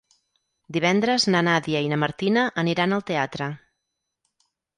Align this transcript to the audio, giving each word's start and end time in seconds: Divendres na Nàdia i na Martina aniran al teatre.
Divendres 0.77 1.27
na 1.35 1.41
Nàdia 1.47 1.81
i 1.89 1.91
na 1.91 1.99
Martina 2.05 2.47
aniran 2.63 2.97
al 2.99 3.05
teatre. 3.11 3.51